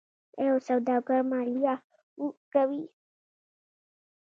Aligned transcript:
آیا 0.39 0.55
سوداګر 0.67 1.19
مالیه 1.31 1.75
ورکوي؟ 2.25 2.83